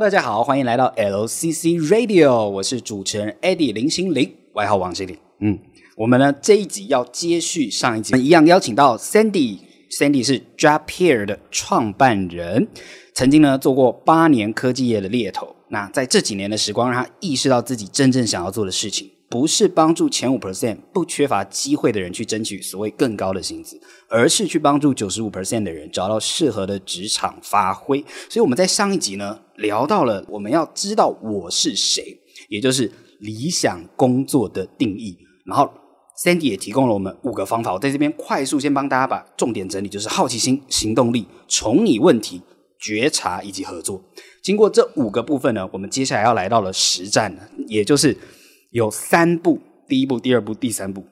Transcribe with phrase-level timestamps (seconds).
[0.00, 5.16] 大家好，欢迎来到 LCC Radio，我是主持人 Eddie 林心凌，外号王心凌。
[5.40, 5.58] 嗯，
[5.96, 12.68] 我们呢这一集要接续上一集，一样邀请到 Sandy，Sandy 是 Drop Here 的创办人，
[13.14, 15.56] 曾经呢做过八年科技业的猎头。
[15.68, 19.10] 那在这几年的时光，让他意识到自己真正想要做的事情。
[19.28, 27.98] 不是帮助前五 percent 不缺乏机会的人去争取所谓更高的薪资，而是去帮助九十五 percent 的人找到适合的职场发挥。
[28.30, 35.18] 所以我们在上一集呢聊到了我们要知道我是谁，也就是理想工作的定义。
[35.44, 35.68] 然后
[36.24, 42.40] Sandy 也提供了我们五个方法，我在这边快速先帮大家把重点整理，就是好奇心、行动力、从你问题、
[42.78, 44.00] 觉察以及合作。
[44.40, 47.36] 经过这五个部分呢，我们接下来要来到了实战，
[47.66, 48.16] 也就是。
[48.76, 49.58] 有三步，
[49.88, 51.02] 第一步、第二步、第三步。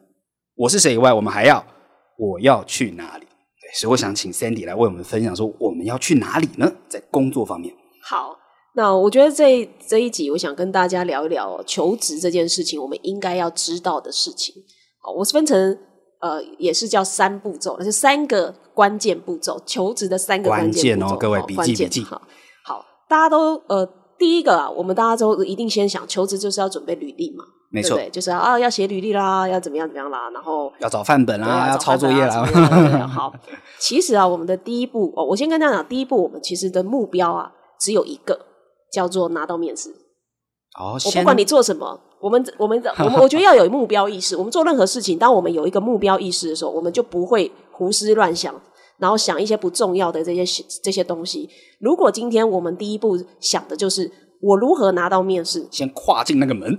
[0.55, 1.65] 我是谁以外，我们还要
[2.19, 3.25] 我要去哪里？
[3.25, 6.71] 对，所以我想请 Sandy 来为我们分享说，我们要去哪里呢？
[6.91, 7.75] 在工作方面。
[8.03, 8.37] 好，
[8.75, 14.55] 那我觉得这这一集，我想跟大家聊一聊求职这件事情，我们应该要知道的事情。
[15.01, 15.79] 好，我是分成
[16.21, 21.09] 呃，也是叫三步骤，那是三个关键步骤，求职的三个关键步骤。
[21.09, 22.03] 关键哦，各位笔记笔记。
[22.03, 22.21] 好，
[22.63, 23.87] 好，大家都呃，
[24.19, 27.45] 第一个啊，我们大家都一定先想，求职就是要准备履历嘛。
[27.75, 33.07] 没错，对，就是啊，要写履历啦，要怎么样怎么样啦，然后要找范本啦，要，要抄作业啦。
[33.09, 33.33] 好，
[33.81, 38.39] 其实啊，我们的第一步哦，我先跟大家讲，第一步我们其实的目标啊，只有一个，
[38.93, 39.91] 叫做拿到面试。
[40.79, 44.37] 哦，我不管你做什么，我们我们我们我觉得要有目标意识。
[44.39, 48.55] 我们做任何事情，当我们有一个目标意识的时候，我们就不会胡思乱想，
[48.99, 51.51] 然后想一些不重要的这些这些东西。
[51.81, 54.09] 如果今天我们第一步想的就是
[54.41, 56.79] 我如何拿到面试，先跨进那个门。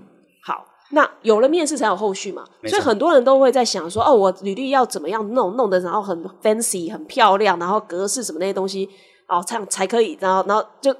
[0.95, 8.89] 那有了面试才有后续嘛，所以很多人都会在想说，哦，我履历要怎么样弄，弄得然后很 fancy、很漂亮，然后格式什么那些东西，
[9.27, 10.95] 哦，这样才可以，然后然后就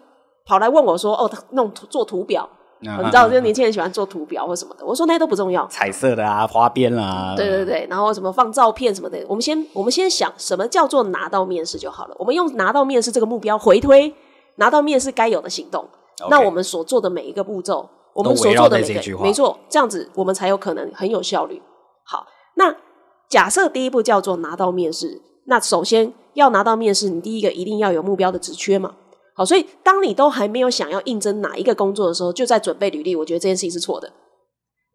[0.46, 2.44] 跑来问我说，哦，他弄做图表，
[2.86, 14.14] 啊、你知道，这些年轻人喜欢做图表或什么的，我说那些都不重要，彩色的啊，花边啊，对对对，然后什么放照片什么的，我们先我们先想什么叫做拿到面试就好了，我们用拿到面试这个目标回推
[14.58, 15.88] 拿到面试该有的行动.
[16.30, 17.90] 那我们所做的每一个步骤。
[18.16, 21.62] 我们所做的每个，没错，这样子我们才有可能很有效率。
[22.06, 22.74] 好，那
[23.28, 28.96] 假设第一步叫做拿到面试，那首先要拿到面试，你第一个一定要有目标的职缺嘛。
[29.36, 34.14] 好，所以当你都还没有想要应征哪一个工作的时候，就在准备履历，我觉得这件事情是错的。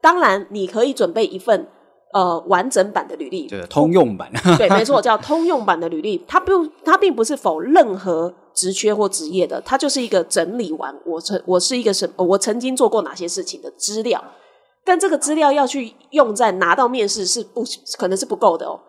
[0.01, 1.69] 当然，你可以准备一份
[2.13, 8.35] 呃完整版的履历，对，通用版， 对，没错，叫通用版的履历，它不，它并不是否任何。
[8.53, 14.23] 职缺或职业的，它就是一个整理完我曾我是一个什我曾经做过哪些事情的资料，
[14.85, 17.65] 但这个资料要去用在拿到面试是不
[17.97, 18.81] 可能是不够的哦。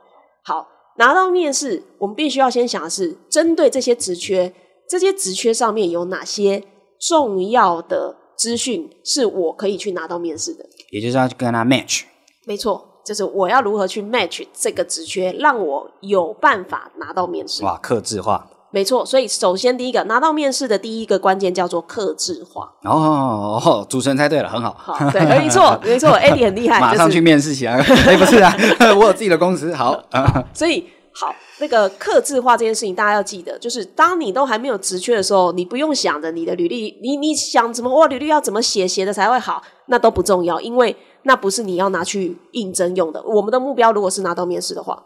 [0.43, 0.67] 好，
[0.97, 4.51] 拿到面试，我们必须要先想的是针对这些职缺，
[4.89, 6.63] 这些职缺上面有哪些
[6.99, 12.01] 重要的资讯是我可以去拿到面试的，也就是要去跟他 match。
[12.45, 17.63] 没错，就是我要如何去 match 这个职缺，让我有办法拿到面试。
[17.63, 18.47] 哇，克制化。
[18.73, 22.71] 没错，所以首先第一个拿到面试的第一个关键叫做克制化。
[22.83, 24.73] 哦，哦，主持人猜对了，很好。
[24.77, 27.73] 好，对，没错， 没错，Eddie 很厉害，马上去面试起来。
[28.07, 28.55] 哎，不是啊，
[28.97, 29.75] 我有自己的公司。
[29.75, 43.21] 好，好，所以好，那个克制化这件事情，大家要记得，就是当你都还没有职缺的时候，你不用想着你的履历，你你想怎么哇，履历要怎么写写的才会好，那都不重要，因为那不是你要拿去应征用的。
[43.23, 45.03] 我们的目标如果是拿到面试的话，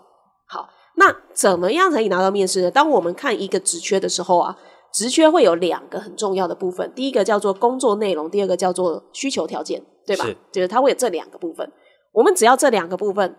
[0.48, 0.70] 好。
[0.98, 2.72] 那怎么样才可以拿到面试呢？
[2.72, 4.58] 当我们看一个职缺的时候啊，
[4.94, 10.24] 职缺会有两个很重要的部分，第一个叫做工作内容，第二个叫做需求条件，对吧？
[10.24, 11.70] 是，就是它会有这两个部分。
[12.14, 13.36] 我们只要这两个部分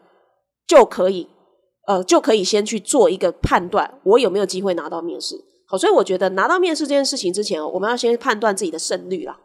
[0.66, 1.26] 就可以，
[1.86, 5.42] 呃，就可以先去做一个判断，我有没有机会拿到面试。
[5.66, 9.40] 好，所以我觉得拿到面试这件事情之前，我们要先判断自己的胜率啦。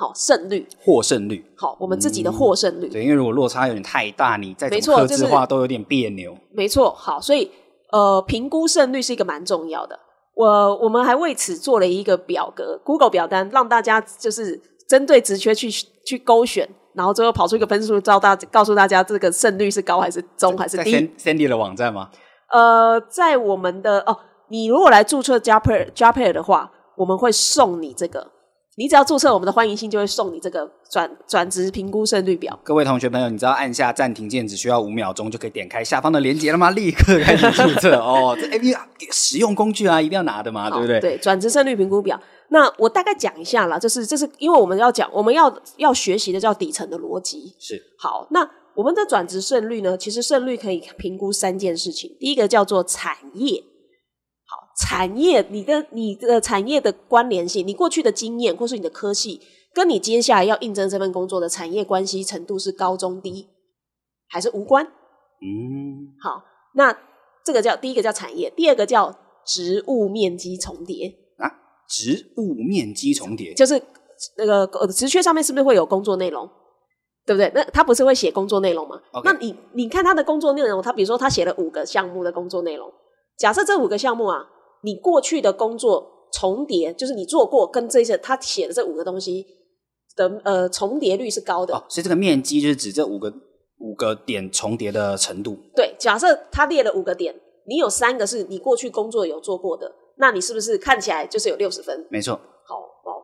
[0.00, 1.44] 好，胜率，获胜率。
[1.54, 2.88] 好，我们自己的获胜率。
[2.88, 6.34] 嗯、对，因为如果落差有点太大，你再怎么客制化都有点别扭。
[6.52, 7.50] 没错，好，所以
[7.92, 10.00] 呃，评估胜率是一个蛮重要的。
[10.34, 14.58] 我我们还为此做了一个表格，Google 表单，让大家就是
[14.88, 20.92] 针对职缺去去勾选，然后最后跑出一个分数，招大告诉大家这个胜率是高还是中还是低。
[20.92, 22.08] 在 Sandy 的网站吗？
[22.50, 24.16] 呃，在我们的哦，
[24.48, 28.30] 你如果来注册 Jobhere Jobhere 的话，我们会送你这个。
[28.80, 32.58] 你只要注册我们的欢迎信，就会送你这个转转职评估胜率表。
[32.64, 36.70] 各位同学朋友，你知道按下暂停键只需要五秒钟就可以点开下方的链接了吗？
[36.70, 38.34] 立刻开始注册哦！
[38.40, 40.98] 这 A P P 使用工具啊，一定要拿的嘛，对不对？
[40.98, 42.18] 对，转职胜率评估表。
[42.48, 47.54] 那我大概讲一下啦，就是这是因为我们要讲，我们要要学习的叫底层的逻辑。
[47.58, 47.78] 是。
[47.98, 49.98] 好，那我们的转职胜率呢？
[49.98, 52.16] 其实胜率可以评估三件事情。
[52.18, 53.62] 第一个叫做产业。
[54.86, 59.40] 好，产业，你的你的产业的关联性，你过去的经验，或是你的科系，
[59.74, 63.48] 跟你接下来要应征这份工作的产业关系程度是高中低，
[64.28, 64.84] 还是无关？
[64.84, 66.42] 嗯，好，
[66.74, 66.96] 那
[67.44, 69.16] 这个叫第一个叫产业，第二个叫
[69.46, 71.50] 职务面积重叠啊，
[71.88, 73.80] 职务面积重叠就是
[74.36, 76.48] 那个呃职缺上面是不是会有工作内容？
[77.26, 77.52] 对不对？
[77.54, 79.22] 那他不是会写工作内容吗？Okay.
[79.24, 82.90] 那你你看他的工作内容，他比如说他写了五个项目的工作内容，
[83.38, 84.38] 假设这五个项目啊，
[84.82, 89.46] 你过去的工作重叠，就是你做过跟这些他写的这五个东西
[90.16, 91.74] 的呃重叠率是高的。
[91.74, 93.32] 哦，所以这个面积就是指这五个
[93.78, 95.56] 五个点重叠的程度。
[95.74, 97.34] 对，假设他列了五个点，
[97.66, 102.06] 你有三个是你过去工作有做过的，那你是不是看起来就是有六十分？
[102.10, 102.38] 没错。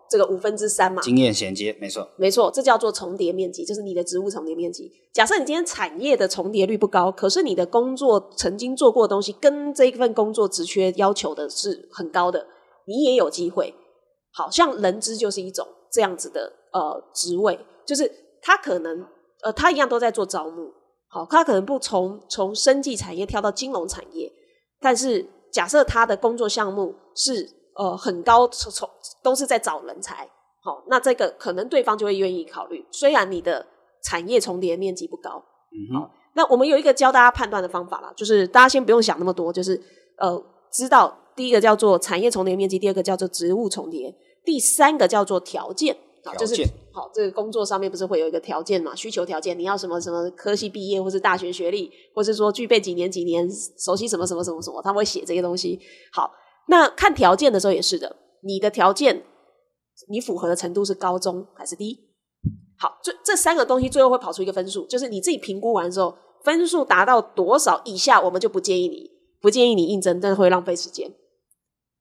[0.08, 4.90] 这个五分之三嘛，经验衔接，没错，没错，这叫做重叠面积，就是你的职务重叠面积。
[5.12, 12.46] 假设你今天产业的重叠率不高，可是你的工作曾经做过的东西跟这一份工作职缺要求的是很高的，
[12.86, 13.74] 你也有机会。
[14.32, 18.10] 好像人资就是一种这样子的呃职位，就是
[18.42, 19.04] 他可能
[19.42, 20.70] 呃他一样都在做招募，
[21.08, 24.30] 好，他可能不从从生技产业跳到金融产业，
[24.80, 27.55] 但是假设他的工作项目是。
[27.76, 28.88] 呃，很高，从从
[29.22, 30.26] 都是在找人才，
[30.62, 32.82] 好，那这个可能对方就会愿意考虑。
[32.90, 33.66] 虽然你的
[34.02, 39.78] 产业重叠面积不高，嗯哼，好，那我们有一个教大家判断的方法啦，就是大家先不用想那么多，就是
[40.16, 40.42] 呃，
[40.72, 45.94] 知道第一个叫做产业重叠面积，第二个叫做职务重叠，第三个叫做条件，
[46.24, 46.62] 好，就是
[46.94, 48.94] 好，这个工作上面不是会有一个条件嘛？
[48.94, 53.46] 需求条件，你要什么什么科系毕业，或是大学学历，或是说具备几年几年
[53.78, 55.78] 熟悉什么什么什么什么，他会写这些东西，
[56.10, 56.30] 好。
[56.68, 59.24] 那看条件的时候也是的，你的条件
[60.08, 62.00] 你符合的程度是高中还是低？
[62.78, 69.10] 好，这这三个东西最后会跑出一个分数，就是你自己评估完之后，分数达到多少以下，我们就不建议你，
[69.40, 71.10] 不建议你应征，但是会浪费时间。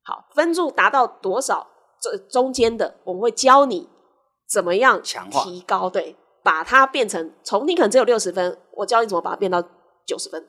[0.03, 1.67] 好，分数达到多少，
[2.01, 3.87] 这中间的我们会教你
[4.49, 9.61] 怎么样强化提高，对，把它变成从你可能只有六十分，我教你怎么把它变到
[10.05, 10.41] 九十分。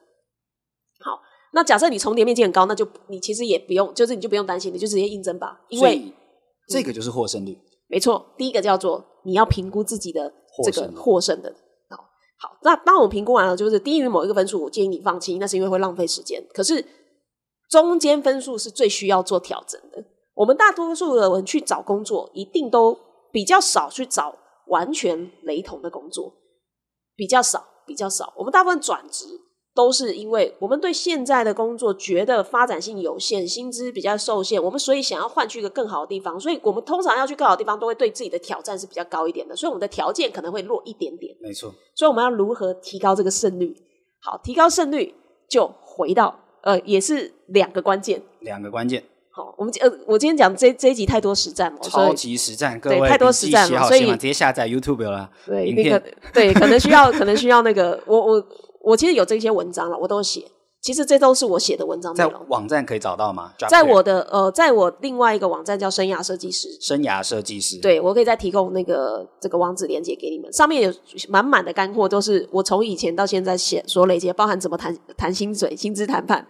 [1.00, 1.20] 好。
[1.56, 5.58] 那假设你重叠面积很高，那就你其实也不用，就是你就不用担心，你就直接应征吧。
[5.70, 6.12] 因为
[6.68, 7.52] 这个就是获胜率。
[7.52, 10.30] 嗯，没错，第一个叫做你要评估自己的
[10.62, 11.50] 这个获胜的。
[11.88, 11.96] 好，
[12.38, 16.44] 好，那当我们评估完了，就是低于某一个分数，我建议你放弃，那是因为会浪费时间。
[16.52, 16.84] 可是
[17.70, 20.04] 中间分数是最需要做调整的。
[20.34, 22.98] 我们大多数的人去找工作，一定都
[23.32, 24.36] 比较少去找
[24.66, 26.34] 完全雷同的工作，
[27.16, 28.34] 比较少，比较少。
[28.36, 29.24] 我们大部分转职。
[29.76, 41.36] 都是因为我们对现在的工作觉得发展性有限，薪资比较受限，我们所以想要换去一个更好的地方，所以我们通常要去更好的地方，都会对自己的挑战是比较高一点的，所以我们的条件可能会弱一点点。
[41.42, 43.76] 没错，所以我们要如何提高这个胜率？
[44.22, 45.14] 好，提高胜率
[45.46, 49.04] 就回到呃，也是两个关键，两个关键。
[49.30, 55.30] 好，我们呃，我今天讲这这一集太多实战了，超级实战，各位对太多实战了，所以直接下载 YouTube 了。
[55.44, 56.02] 对，那个
[56.32, 58.46] 对，可能需要，可能需要那个我我。
[58.86, 60.44] 我其实有这些文章了，我都写。
[60.80, 62.32] 其实这都是我写的文章内容。
[62.32, 63.52] 在网站可以找到吗？
[63.68, 66.68] 在我的呃，在我另外一个网站叫生涯设计师。
[66.80, 67.80] 生涯设计师。
[67.80, 70.94] 对，我可以再提供那个这个网址连接给你们，上面有
[71.28, 76.46] 满满的干货，都是我从以前到现在写所累积，包含怎么谈谈薪水、薪资谈判、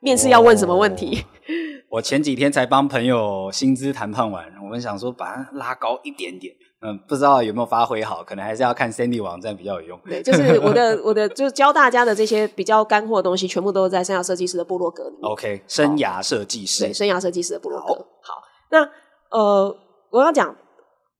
[0.00, 1.16] 面试要问什么问题。
[1.16, 6.54] 哦、我前几天才帮朋友薪资谈判完，我们想说把它拉高一点点。
[6.82, 10.00] 嗯，不知道有没有发挥好，可能还是要看 Sandy 网站比较有用。
[10.06, 15.30] 对，就是我的 我的就是教大家的这些比较干货的东西，全部都是在生涯设计师的部落格里面。
[15.30, 17.86] OK，生涯设计师，对，生涯设计师的部落格。
[17.86, 18.88] 好，好，那
[19.30, 19.76] 呃，
[20.10, 20.48] 我要讲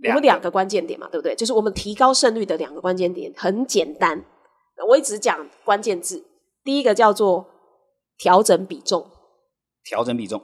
[0.08, 1.34] 我们两个关键点嘛，对不对？
[1.34, 4.24] 就是我们提高胜率的两个关键点，很简单，
[4.88, 6.24] 我一直讲关键字。
[6.64, 7.44] 第一个叫做
[8.16, 9.06] 调整比重，
[9.84, 10.42] 调整比重。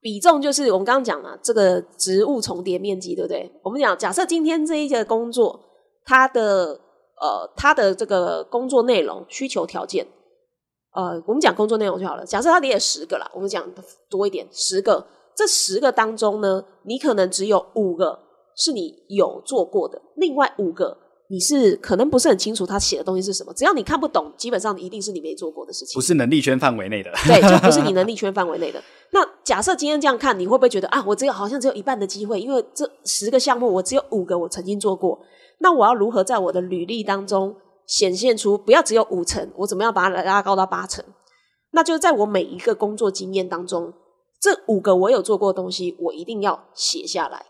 [0.00, 3.50] 比重就是我们刚刚讲了这个职务重叠面积，对不对？
[3.62, 5.60] 我们讲，假设今天这一个工作，
[6.04, 6.80] 它的
[7.20, 10.06] 呃，它的这个工作内容、需求条件，
[10.94, 12.24] 呃，我们讲工作内容就好了。
[12.24, 13.70] 假设它列了十个啦，我们讲
[14.08, 15.06] 多一点，十个。
[15.36, 18.18] 这十个当中呢，你可能只有五个
[18.56, 20.96] 是你有做过的，另外五个。
[21.30, 27.10] 你是可能不是很清楚他写的东西是什么，只要你看不懂，基本上一定是你没做过的事情，不是能力圈范围内的。
[27.24, 28.82] 对，就不是你能力 圈范围内的。
[29.12, 35.20] 那假设今天这样看，你会不会觉得啊，我只有好像只有一半的机会，因为这十个项目我只有五个我曾经做过，
[35.60, 37.54] 那我要如何在我的履历当中
[37.86, 41.04] 显现出不要只有五成，我怎么样把它拉高到八成？
[41.70, 43.92] 那就是在我每一个工作经验当中，
[44.40, 47.46] 这五个我有做过的东西，我一定要写下来。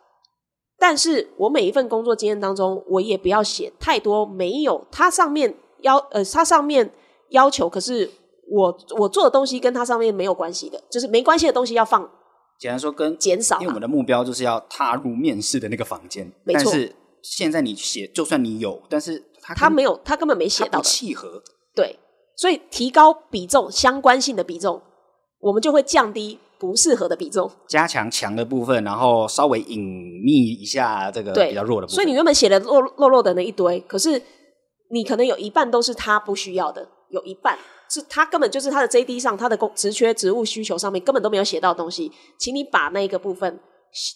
[0.81, 6.91] 但是我每一份工作经验当中，我也不要写太多没有它上面要呃，它上面
[7.29, 8.11] 要求，可是
[8.51, 12.11] 我我做的东西跟它上面没有关系的，就是没关系的东西要放。
[12.59, 16.31] 简单说，跟减少，因为我们的目标就是要踏入面试的那个房间。
[16.45, 16.65] 没错。
[16.65, 20.81] 但是现在你写，就算你有，但是他他没有，他根本没写到。
[20.83, 21.43] 契合。
[21.75, 21.99] 对，
[22.37, 24.83] 所以提高比重，相关性的比重，
[25.41, 29.81] 我们就会降低不适合的比重，加强强的部分，然后稍微隐
[30.23, 31.95] 秘一下这个比较弱的部分。
[31.95, 34.23] 所以你原本写的弱弱弱的那一堆，可是
[34.91, 37.59] 你可能有一半都是他不需要的，有一半。
[37.93, 43.59] 是他根本就是他的 JD 上，他的工职缺职务需求上面根本都没有写到东西，请你把那个部分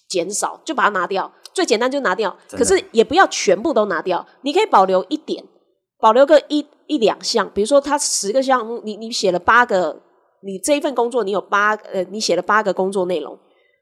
[0.09, 1.33] 减少，就把它拿掉。
[1.53, 5.45] 最简单就拿掉，可是也不要全部都拿掉，你可以保留一点，
[5.99, 7.51] 保留个一一两项。
[7.53, 10.01] 比如说，他十个项目，你你写了八个，
[10.45, 13.39] 你这一份工作你有八呃，你写了八个工作内容，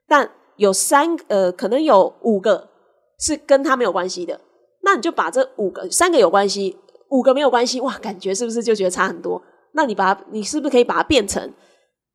[0.07, 2.69] 但有三呃，可能有五个
[3.19, 4.41] 是跟他没有关系的，
[4.83, 6.77] 那你就把这五个三个有关系，
[7.11, 9.43] 五个没有关系，哇，感觉是不是就觉得差很多？
[9.75, 11.53] 那你把它，你是不是可以把它变成，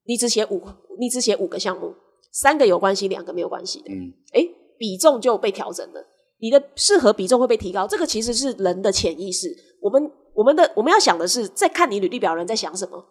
[0.06, 0.62] 你只写五，
[1.00, 1.94] 你只写五个项目，
[2.32, 6.06] 三个有关系，两个没有关系的，嗯，诶，比重就被调整了，
[6.40, 9.50] 你的适合比重会被提高，这个其实是人的潜意识，
[9.82, 13.04] 我们我们的我们要想的是，在看你履历表人在想什么，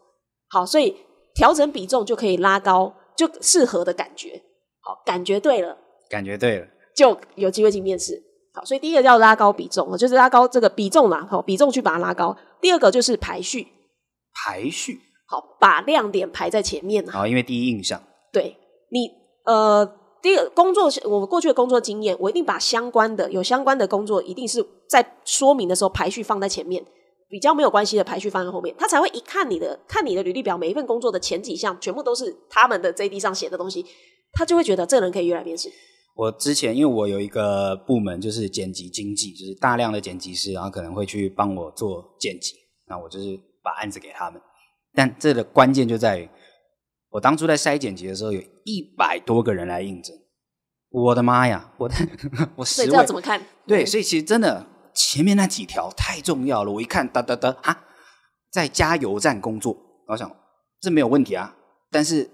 [0.48, 0.94] 好，所以
[1.36, 4.42] 调整比重就可以拉高，就适合的感觉，
[4.80, 5.76] 好，感觉对了，
[6.08, 6.66] 感觉对了，
[6.96, 8.20] 就有机会进面试，
[8.54, 13.68] 好，所以第一个叫拉高比重，就是拉高这个比重嘛，好，比重去把它拉高，第二个就是排序。
[14.32, 15.00] 排序。
[15.28, 18.00] 好，把亮点排在前面好，因为第一印象。
[18.32, 18.56] 对
[18.90, 19.10] 你，
[19.44, 19.84] 呃，
[20.22, 26.84] 第一个工作，我过去的工作经验，我一定把相关的、有相关的工作，一定是在说明的时候排序放在前面，
[27.28, 33.84] 比较没有关系的排序放在后面，他才会一看你的，看你的履历表，每一份工作的前几项全部都是他们的 JD 上写的东西，
[34.32, 35.70] 他就会觉得这个人可以约来面试。
[36.14, 42.54] 我之前因为我有一个部门就是剪辑经济，就是大量的剪辑师，然后可能会去帮我做剪辑，
[42.88, 43.38] 那我就是。
[43.66, 44.40] 把案子给他们，
[44.94, 46.28] 但这个关键就在于，
[47.10, 50.16] 我当初在筛剪辑的时候，有一百多个人来应征。
[50.90, 51.72] 我的妈呀！
[51.78, 51.96] 我的
[52.54, 53.44] 我十位，所以这要怎么看？
[53.66, 54.64] 对，所以其实真的
[54.96, 56.72] 前面那几条太重要了。
[56.72, 57.84] 我一看，哒哒哒啊，
[58.50, 59.76] 在加油站工作，
[60.08, 60.34] 我想
[60.80, 61.54] 这没有问题啊。
[61.90, 62.28] 但是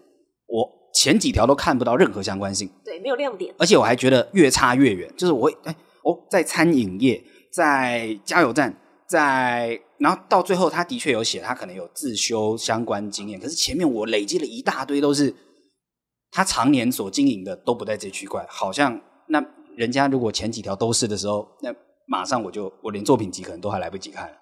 [0.47, 3.54] 我前几条都看不到任何相关性，对，没有亮点。
[3.59, 8.78] 而且我还觉得越差越远，就是我哎哦，在餐饮业，在加油站。
[9.04, 13.38] 在，然后到最后，他的确有写，他可能有自修相关经验。
[13.38, 15.35] 可是前面我累积了一大堆，都是
[16.31, 18.47] 他常年所经营的都不在这区块。
[18.49, 19.45] 好像那
[19.76, 21.71] 人家如果前几条都是的时候，那
[22.06, 24.37] 马上我就我连作品集可能都还来不及看了。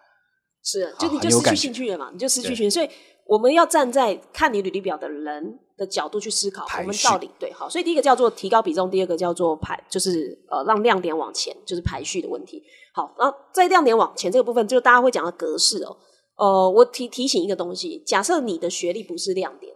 [0.63, 2.11] 是，就你就失去兴趣了嘛？
[2.13, 2.71] 你就失去兴趣。
[2.71, 2.89] 所以
[3.27, 7.69] 我们要站在看你履历表的人的角度去思考，我们到底对好。
[7.69, 12.63] 所以第一个叫做提高比重，第二个叫做排，就是呃让亮点往前，就是排序的问题。
[12.93, 15.97] 好，然后在亮点往前这个部分，就是大家会讲的格式哦。
[16.37, 19.75] 呃，我提提醒一个东西，假设你的学历不是亮点，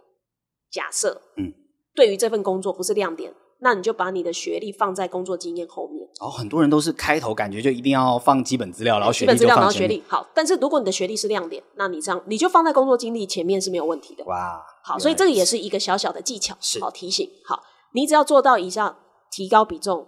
[0.71, 1.53] 假设，嗯，
[1.95, 3.33] 对于这份工作不是亮点，
[3.65, 6.07] 那你就把你的学历放在工作经验后面。
[6.19, 10.03] 哦，很多人都是开头感觉就一定要放基本资料，然后学历基本资料，然后学历。
[10.07, 14.23] 好，但是如果你的学历是亮点，那你这样你就放在工作经历前面是没有问题的。
[14.25, 17.27] 哇，好，所以这个也是一个小小的技巧，是好提醒。
[17.43, 17.63] 好，
[17.95, 18.95] 你只要做到以上，
[19.31, 20.05] 提高比重，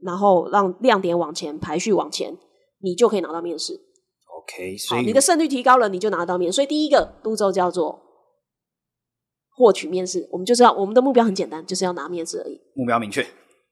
[0.00, 2.38] 然后让亮点往前排序往前。
[2.82, 6.50] 你就可以拿到面试，OK，所以你的胜率提高了，你就拿到面。
[6.50, 8.00] 所以第一个步骤叫做
[9.60, 12.58] 获取面试，我们就知道我们的目标很简单，就是要拿面试而已。
[12.74, 13.22] 目标明确，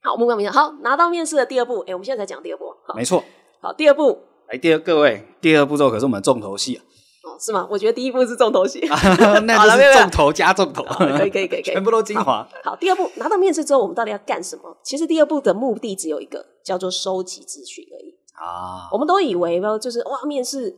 [0.02, 3.25] 好，目标明确，好，拿到面试的第二步，哎，我们现在才讲第二步，好没错，
[3.62, 4.18] 好，第二步，
[4.49, 6.85] 来，第二各位，第二步骤可是我们重头戏啊，
[7.25, 7.66] 哦，是吗？
[7.71, 8.80] 我觉得第一步是重头戏
[9.45, 12.47] 那就是重头加重头，可以可以可以，全部都精华。
[12.62, 14.76] 好，第二步拿到面试之后，我们到底要干什么？
[14.85, 18.14] 其实第二步的目的只有一个，叫做收集资讯而已。
[18.35, 20.73] 啊，我们都以为呢，就是哇，面试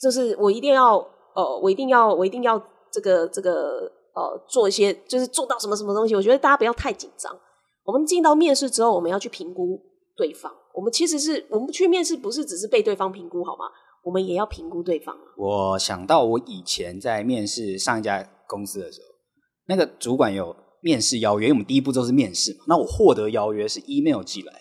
[0.00, 0.96] 就是我一定要
[1.34, 6.14] 呃，我一定要我一定要这个这个呃，做一些就是做到什么什么东西。
[6.14, 7.34] 我觉得大家不要太紧张。
[7.84, 9.80] 我们进到面试之后，我们要去评估
[10.16, 10.52] 对方。
[10.74, 13.64] 我们其实是我们去面试，不是只是被对方评估好吗？
[14.04, 15.16] 我们也要评估对方。
[15.36, 19.06] 我想到我以前在面试上一家公司的时候，
[19.66, 22.64] 那个主管有面试邀约，因为我们第一步就是面试嘛。
[22.68, 24.52] 那我获得邀约是 email 寄来。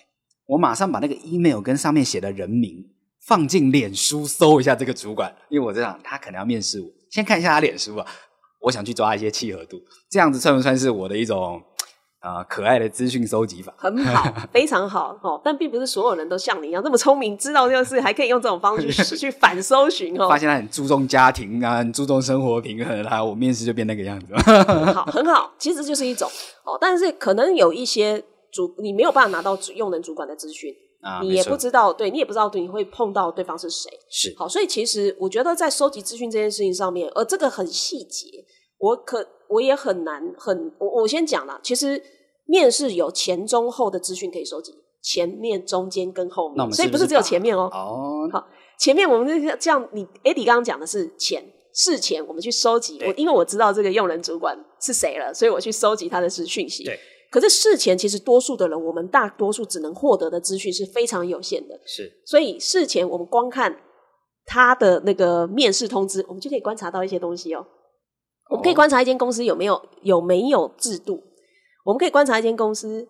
[0.48, 2.74] 我马上把那个 email 跟上面写的人名
[3.26, 8.08] 放进脸书搜一下这个主管，因为我在想他可能要面试我，先看一下他脸书啊，
[8.60, 11.62] 我想去抓一些契合度，这样子算不算是我的一种
[12.20, 13.74] 啊、呃、可爱的资讯收集法？
[13.78, 20.28] 很好，非常好哦，但并不是所有人都像你一样这么聪明，知道这个事还可以用这种方式去 去反搜寻哦。
[20.28, 24.34] 发现他很注重家庭啊，很注重生活平衡啊，我面试就变那个样子。
[24.36, 26.30] 很好， 很好，其实就是一种
[26.64, 28.24] 哦，但是可能有一些。
[28.50, 33.90] 主你没有办法拿到用人主管的资讯，啊，你也不知道，对你也不知道你会碰到对方是谁。
[34.10, 38.28] 是好，所以其实我觉得在收集资讯这件事情上面，而这个很细节，
[38.80, 42.02] 我可我也很难很我我先讲啦，其实
[42.46, 47.70] 面试有前中后的资讯可以收集，前面、中间跟后面，所以不是只有前面哦。
[47.72, 48.48] 哦，好，
[48.80, 49.28] 前面我们
[49.60, 56.84] 这样，你 Eddie 刚刚讲的是前事前，我们去收集，我因为我知道这个用人主管是谁了，所以我去收集他的资讯息。
[56.84, 63.82] 对，可是事前其实多数的人，我们大多数只能获得的资讯是非常有限的，是所以事前我们光看
[64.46, 67.66] 他的那个面试通知，我们就可以观察到一些东西哦。
[68.50, 71.22] 我们可以观察一间公司有没有有没有制度，
[71.84, 73.06] 我们可以观察一间公司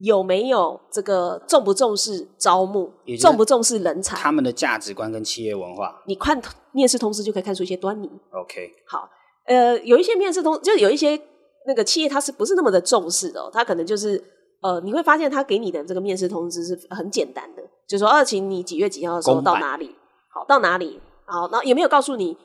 [0.00, 4.14] 有没有这个重不重视招募重不重视人才。
[4.18, 6.02] 他们的价值观跟企业文化。
[6.06, 6.38] 你看
[6.72, 8.06] 面试通知就可以看出一些端倪。
[8.32, 9.08] OK，好，
[9.46, 11.18] 呃，有一些面试通，就有一些
[11.66, 13.50] 那个企业，它是不是那么的重视的、哦？
[13.52, 14.22] 它可能就是
[14.62, 19.94] 呃，你会发现他给你的这个面试通知是很简单的，就是说，二、啊、请你几月几号的时候到哪里？
[20.32, 21.00] 好，到哪里？
[21.26, 22.36] 好，然后也没有告诉你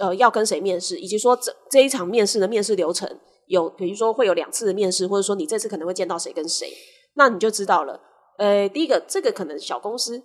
[0.00, 3.08] 呃要跟谁面试，以及说这这一场面试的面试流程
[3.46, 6.72] 有，比如说会有两次的面试，或者说你这次可能会见到谁跟谁，
[7.14, 8.00] 那你就知道了。
[8.38, 10.22] 呃，第一个，这个可能小公司。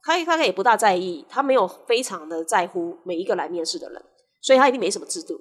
[0.00, 4.02] 他大概也不大在意，他没有非常的在乎每一个来面试的人，
[4.40, 5.34] 所以他一定没什么制度。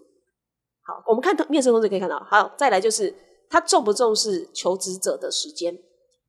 [0.87, 3.13] 好，我们看面试通知可以看到，好，再来就是
[3.49, 5.77] 他重不重视求职者的时间，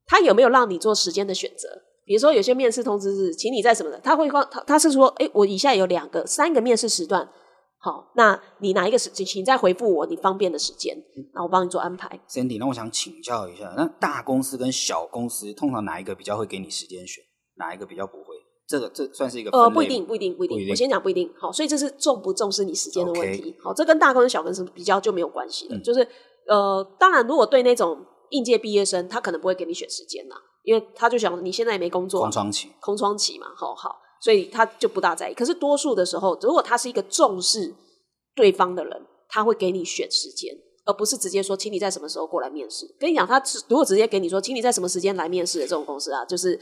[0.05, 1.69] 他有没有让你做时间的选择？
[2.05, 7.29] 比如说有些面试通知是，请你在什么的，他会他他是说，哎，我以下有两个、三个面试时段，
[7.79, 10.97] 好，那你哪一个时间，请再回复我你方便的时间，
[11.35, 12.19] 那我帮你做安排。
[12.29, 17.23] Sandy，那我想请教一下，那大公司跟小公司通常哪一个比较会给你时间选？
[17.57, 18.28] 哪一个比较不会？
[18.69, 20.59] 这个这算是一个呃，不一定，不一定，不一定。
[20.59, 21.33] 一定我先讲不一定。
[21.39, 23.57] 好，所以这是重不重视你时间的问题。
[23.63, 25.77] 好，这跟大公司、小公司比较就没有关系了。
[25.77, 26.07] 嗯就是
[26.47, 32.69] 呃，当然，如果对那种应届毕业生，他可能不会给你选时间啦，因为他就想你现在也没工作，空窗期。
[32.79, 35.35] 空窗期嘛，好好，所以他就不大在意。
[35.35, 37.75] 可是多数的时候，如果他是一个重视
[38.35, 40.55] 对方的人，他会给你选时间，
[40.85, 42.87] 而不是直接说，请你在什么时候过来面试。
[43.01, 46.61] 跟你讲，他如果直接给你说，请你在什么时间来面试的这种公司啊，就是。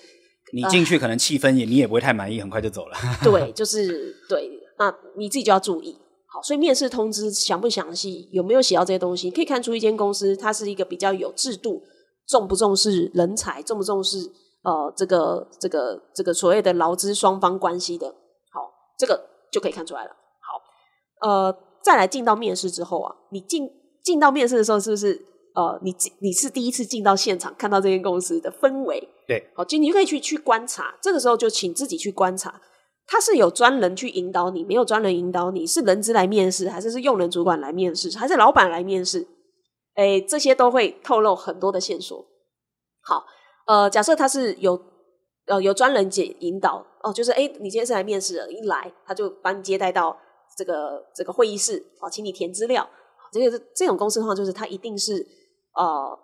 [0.52, 2.96] 你进去可能气氛也你也不会太满意，很快就走了。
[3.22, 5.98] 对，就是对，那你自己就要注意。
[6.26, 11.82] 好，所以面试通知详不详细，有没有写到这些东西，可以看出一间公司它是一个比较有制度，
[12.26, 14.18] 重不重视人才，重不重视
[14.62, 18.08] 呃这个这个这个所谓的劳资双方关系的。
[18.52, 18.60] 好，
[18.98, 20.10] 这个就可以看出来了。
[20.10, 23.70] 好，呃，再来进到面试之后啊，你进
[24.02, 25.24] 进到面试的时候，是不是
[25.56, 29.08] 呃你你是第一次进到现场，看到这间公司的氛围？
[29.26, 32.60] 对，好，就你就可以去去观察，这个时候就请自己去观察，
[33.06, 39.26] 他是有专人去引导你，没有专人引导你，是人资来面试，还是是用人主管来面试，还是老板来面试？
[39.94, 42.24] 哎，这些都会透露很多的线索。
[43.02, 43.24] 好，
[43.66, 44.78] 呃，假设他是有
[45.46, 50.14] 呃有专人解引导哦，就是哎，你今天是来面试的，一来他就把你接待到
[50.58, 52.86] 这个这个会议室，好，请你填资料。
[53.32, 55.26] 这个这种公司的话，就是他一定是
[55.76, 56.18] 呃。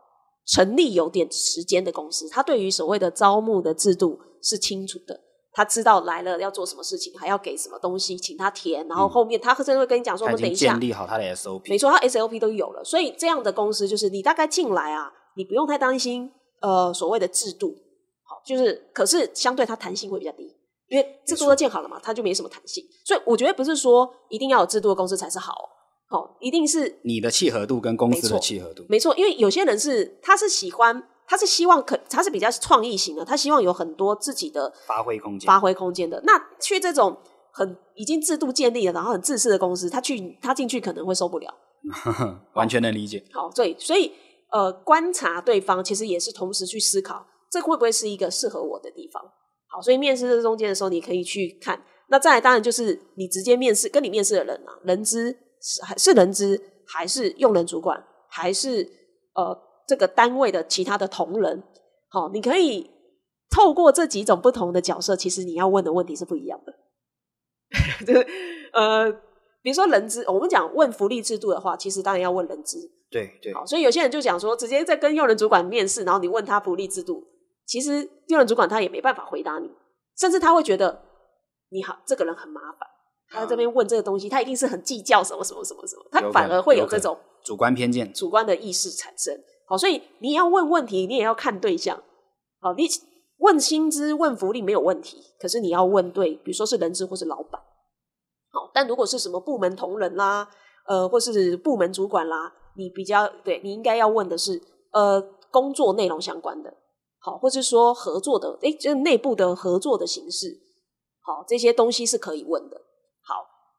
[0.45, 5.19] 成立有点时间的公司，他对于所谓的招募的制度是清楚的，
[5.53, 16.29] 他知道来了要做什么事情，还要给什么东西，请他填，然后后面他甚至会跟你讲说，我们等一下建立好他的 SOP，没错，他 SOP 都有了，所以这样的公司就是你大概进来啊，你不用太担心
[16.61, 17.73] 呃所谓的制度，
[18.25, 20.53] 好，就是可是相对它弹性会比较低，
[20.89, 25.55] 因为制度都建好了嘛，它就没什么弹性，所以我觉得不是说一定要有制度的公司才是好。
[26.13, 36.21] 哦，一定是你的契合度跟公司的契合度，没错，因为有些人是他是喜欢，他是希望可他是比较创意型的，他希望有很多自己的发挥空间，发挥空间的。
[36.25, 37.17] 那去这种
[37.51, 41.53] 很已经制度建立了，然后很自私的公司，他去他进去可能会受不了，
[42.55, 43.25] 完全能理解。
[43.33, 44.13] 好，所以所以
[44.51, 49.23] 呃，观察对方其实也是同时去思考，这会不会是一个适合我的地方？
[49.69, 51.83] 好，所以面试这中间的时候，你可以去看。
[52.09, 55.35] 那再来，当然就是你直接面试跟你面试的人啊，人资。
[55.63, 58.91] 是还是人资，还是用人主管，还是
[59.35, 61.63] 呃这个单位的其他的同仁？
[62.09, 62.91] 好，你可以
[63.49, 66.75] 透过这几种不同的角色，其实你要问的问题是不一样的。
[68.05, 68.27] 就是
[68.73, 69.11] 呃，
[69.63, 72.79] 比如说人资，我们讲问福利制度的话，其实当然要问人资。
[73.11, 73.55] 对对。
[73.55, 77.25] 好，所以有些人就讲说，直接在跟用人主管面试，然后你问他福利制度，
[77.67, 79.71] 其实用人主管他也没办法回答你，
[80.19, 81.03] 甚至他会觉得
[81.71, 82.89] 你好，这个人很麻烦。
[83.33, 89.35] 他这边问这个东西，他一定是很计较什么什么什么什么，他反而会有这种主观偏见、主观的意识产生。
[89.67, 92.03] 好，所以你要问问题，你也要看对象。
[92.61, 92.87] 好，你
[93.39, 97.61] 问薪资、问福利没有问题，可是你要问对，比如说是人资或是老板。
[98.51, 100.49] 好，但如果是什么部门同仁啦，
[100.87, 104.61] 呃，或是部门主管啦，你比较对，你应该要问的是
[104.93, 106.75] 呃工作内容相关的。
[107.19, 110.61] 好，或是说合作的，诶，就是内部的合作的形式，
[111.23, 112.81] 好，这些东西是可以问的。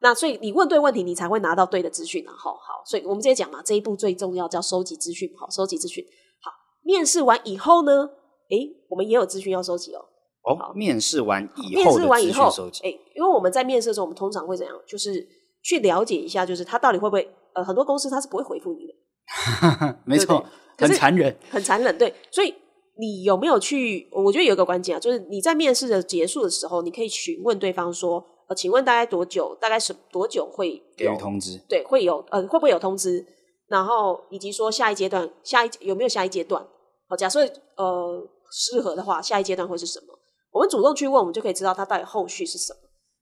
[0.04, 2.32] 好，那所以你问对问题，你才会拿到对的资讯啊。
[2.36, 5.32] 好好，所以我们直接讲嘛，这一步最重要叫收集资讯。
[5.36, 6.04] 好，收集资讯。
[6.40, 6.50] 好，
[6.82, 8.10] 面试完以后呢，
[8.50, 10.04] 诶，我们也有资讯要收集哦。
[10.42, 12.50] 哦，面试完以后，面试完以后，
[12.82, 14.76] 诶，因为我们在面试的时候，我们通常会怎样？
[14.86, 15.26] 就是
[15.62, 17.28] 去了解一下，就是他到底会不会？
[17.54, 18.92] 呃，很多公司他是不会回复你的。
[20.04, 20.44] 没错，
[20.76, 21.96] 很残忍，很残忍。
[21.96, 22.52] 对，所以
[22.98, 24.08] 你有没有去？
[24.10, 29.56] 我觉得有一个关键啊，就是你在面试的结束的时候，你可以询问对方说：“呃，请问大概多久？
[29.60, 31.58] 大概是多久会给予通知？
[31.68, 33.24] 对，会有呃，会不会有通知？
[33.68, 36.64] 然后以及说下一阶段，下一有没有下一阶段？
[37.08, 37.40] 好，假设
[37.76, 40.06] 呃适合的话，下一阶段会是什么？”
[40.52, 42.78] 我们主动去问，我们就可以知道他到底后续是什么。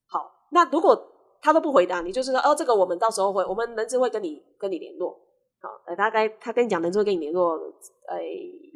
[0.09, 1.01] 好，那如果
[1.41, 5.19] 他都不回答，你就是说，哦，这个我们到时候会，我们人资会跟你跟你联络。
[5.63, 7.57] 好，呃，大概他跟你讲人资会跟你联络，
[8.09, 8.21] 哎，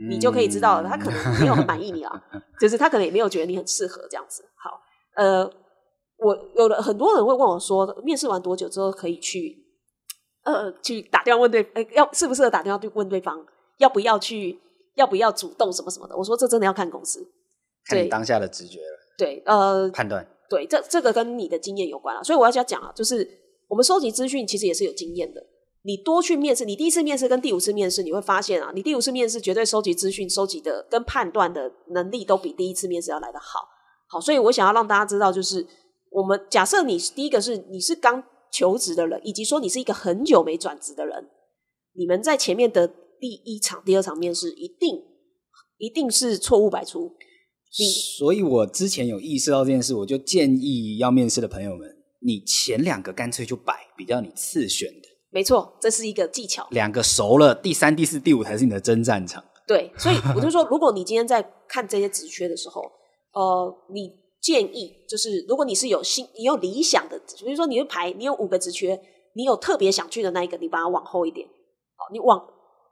[0.08, 2.12] 你就可以知道了，他可能没有很满意你啊，
[2.58, 4.42] 就是他可能也没有觉得你很适合这样子。
[4.56, 4.80] 好，
[5.16, 5.44] 呃，
[6.18, 9.64] 我有了很多人会问我说，面试完多久之后可以去，
[10.44, 13.44] 呃，去打电话问对，哎，要适不适合打电话去问对方，
[13.78, 14.58] 要不要去，
[14.94, 16.16] 要不要主动什么什么的？
[16.16, 17.26] 我说这真的要看公司。
[17.84, 23.28] 看你当下的直觉了，对，呃，判断，对，这这个跟你的经验有关啊，所以我要讲讲啊，就是
[23.68, 25.40] 我们收集资讯其实也是有经验的。
[25.82, 33.60] 你多去面试，你第一次面试跟第五次面试，你会发现啊，你第五次面试绝对收集资讯、收集的跟判断的能力都比第一次面试要来得好。
[34.08, 35.64] 好，所以我想要让大家知道，就是
[36.16, 41.28] 我们假设你第一个是你是刚求职的人，以及说你是一个很久没转职的人，
[41.92, 42.88] 你们在前面的
[43.20, 45.02] 第一场、第二场面试一定
[45.76, 47.14] 一定是错误百出。
[48.16, 51.86] 所以，我之前有意识到这件事，我就建议要面试的朋友们，
[52.22, 55.08] 你前两个干脆就摆，比较你次选的。
[55.28, 56.66] 没错，这是一个技巧。
[56.70, 59.44] 两个熟了，第三、第四、第五才是你的真战场。
[59.66, 62.80] 对，所以我就说， 如果你今天在看这些职缺的时候，
[63.32, 64.10] 呃，你
[64.46, 68.96] 建议就是，如果你是有心，你有理想的，比如说你会排，你有五个职缺，
[69.34, 71.48] 你有特别想去的那一个，你把它往后一点。
[71.96, 72.40] 好，你往。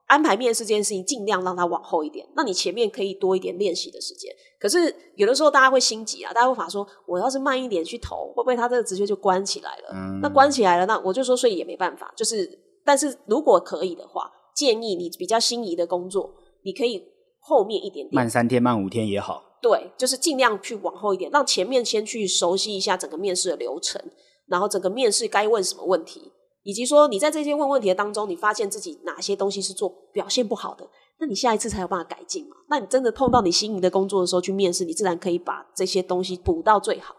[0.07, 2.29] 安排面试这件事情，尽量让它往后一点。
[2.37, 4.31] 那你前面可以多一点练习的时间。
[4.61, 9.95] 可是有的时候大家会心急啊，大家会法说，我要是慢一点去投，会不会他这个职缺就关起来了？
[9.95, 10.21] 嗯。
[10.21, 12.13] 那关起来了，那我就说，所以也没办法。
[12.15, 12.47] 就是，
[12.85, 17.03] 但是如果可以的话，建议你比较心仪的工作，你可以
[17.41, 19.43] 后面一点点，慢三天、慢五天也好。
[19.65, 23.99] 对，就是尽量去往后一点，让前面先去熟悉一下整个面试的流程，
[24.47, 26.31] 然后整个面试该问什么问题。
[26.65, 30.87] 以及说你在这些问问题的当中，你发现自己哪些东西是做表现不好的，
[31.19, 32.57] 那你下一次才有办法改进嘛？
[32.69, 37.15] 那你真的碰到你心仪的工作的时候去面试，你自然可以把这些东西补到最好。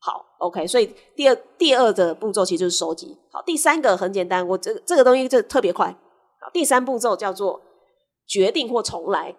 [0.00, 3.16] 好，OK，所以第二第二的步骤其实就是收集。
[3.30, 5.96] 好，第三个很简单，我这这个东西就特别快。
[6.40, 7.60] 好，第三步骤叫做
[8.26, 9.36] 决定或重来。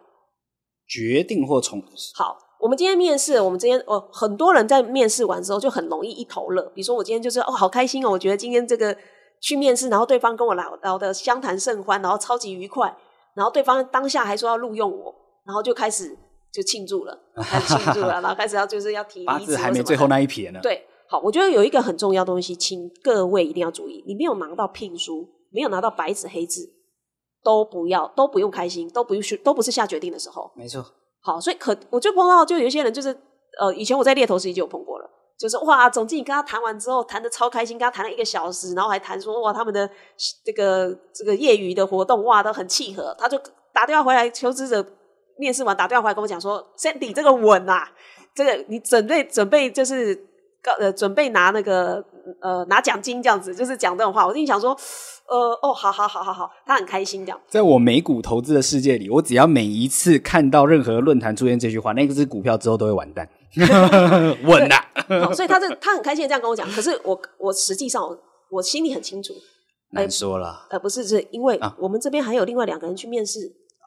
[0.89, 1.82] 决定或从。
[2.15, 6.63] 好，我们今天面试，我们今天哦，很多人在面试完之后就很容易一头热。
[6.75, 8.97] 比如说我今天就是哦，好开心哦，我觉得今天这个。
[9.41, 12.93] 去面试，然后对方跟我聊聊的相谈甚欢，然后超级愉快，
[13.34, 16.13] 然后对方当下还说要录用我，然后就开始
[16.52, 20.60] 就庆祝了，开始庆祝了， 然后开始要就是要提离字还没最后那一撇呢。
[20.62, 26.69] 对，好，我觉得有一个很重要的东西，请各位一定要注意，你没有拿到聘书，没有拿到白纸黑字，
[27.43, 30.52] 都不要，都不用开心，都不用去，都不是下决定的时候。
[30.56, 30.86] 没错。
[31.21, 33.10] 好，所以可我就碰到，就有一些人就是，
[33.60, 35.10] 呃，以前我在猎头时期就有碰过了。
[35.38, 39.89] 就是哇，总经理跟他谈完之后，谈的超开心，跟他谈了一个小时，然后还谈说哇，他们的
[40.45, 43.15] 这个这个业余的活动哇都很契合。
[43.17, 43.39] 他就
[43.73, 44.86] 打电话回来，求职者
[45.38, 47.89] 面试完打电话回来跟我讲说，Sandy 这个稳啊，
[48.36, 50.13] 这个你准备准备就是
[50.62, 52.04] 告呃准备拿那个
[52.41, 54.28] 呃拿奖金这样子，就是讲这种话。
[54.28, 54.78] 我心里想说，
[55.30, 57.39] 呃哦，好好好好好，他很开心这样。
[57.48, 63.30] 在我美股投资的世界里，我只要每一次看到任何论坛出现这句话，那个只股票之后都会完蛋。
[64.44, 66.70] 稳呐、啊，好，所以他这他很开心的这样跟我讲。
[66.72, 68.04] 可是我我实际上
[68.52, 69.34] 我心里很清楚，
[69.92, 70.68] 难说了。
[70.70, 73.39] 呃，不是，是因为我们这边还有另外两个人去面试。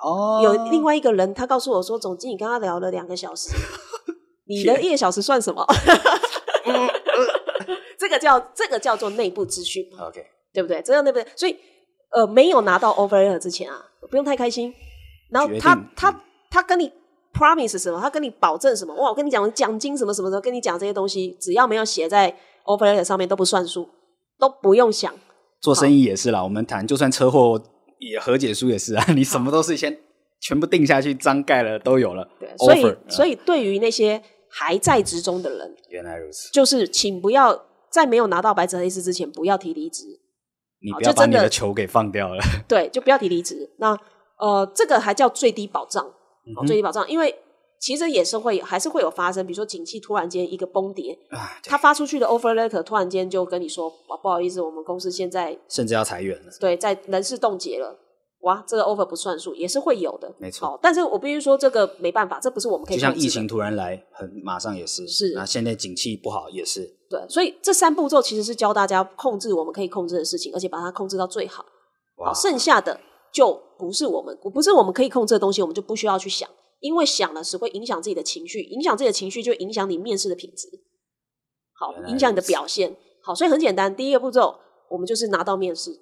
[0.03, 3.51] 哦，有另外一个人，他告诉我说，总经理跟他聊了两个小时，
[4.49, 5.65] 你的一个小时算什么？
[7.97, 9.85] 这个叫这个叫做内部资讯。
[9.97, 10.83] OK，对不对？
[10.83, 11.57] 这样对不对，所以
[12.11, 14.73] 呃，没有拿到 offer 之前啊，不用太开心。
[15.31, 16.93] 然后他他他跟你。
[17.35, 17.99] Promise 什么？
[17.99, 18.95] 他跟你保证什么？
[18.95, 19.09] 哇！
[19.09, 22.31] 我跟你讲奖金什么什么的，跟你讲这些东西，只要没有写在
[22.67, 23.88] offer letter 上面都不算数，
[24.38, 25.11] 都不用想。
[25.59, 27.59] 做生意也是啦，我们谈就算车祸
[27.99, 29.99] 也和解书也是啊，你什么都是先
[30.43, 32.29] 全部定下去，章盖了都有了。
[32.38, 40.21] 对，所以所以对于那些还在职中的人，原来如此，就是请不要在没有拿到白纸黑字之前不要提离职，
[40.83, 42.42] 你不要把你的球给放掉了。
[42.68, 43.71] 对，就不要提离职。
[43.79, 43.99] 那
[44.38, 46.05] 呃，这个还叫最低保障。
[46.05, 47.35] 哦，最低保障，因为
[47.81, 53.88] 其实也是会还是会有发生，比如说景气突然间一个崩跌，啊，他发出去的 offer letter 突然间就跟你说，
[54.21, 57.97] 不好意思，我们公司现在甚至要裁员了，对，在人事冻结了。
[58.40, 60.77] 哇，这个 offer 不算数，也是会有的，没错。
[60.83, 62.97] 但是我必须说，这个没办法，这不是我们可以。
[62.97, 65.07] 就像疫情突然来，很马上也是。
[65.07, 65.33] 是。
[65.37, 66.92] 那现在景气不好也是。
[67.12, 71.66] 对，所以这三步骤其实是教大家控制我们可以控制的事情，而且把它控制到最好。
[72.16, 72.98] 好，剩下的
[73.31, 76.48] 就不是我们，不是我们可以控制的东西，我们就不需要去想，
[76.81, 80.68] 因为想了是会影响自己的情绪，影响自己的情绪就影响你面试的品质。
[81.75, 82.96] 好，影响你的表现。
[83.22, 85.92] 好，所以很简单，第一个步骤我们就是拿到面试。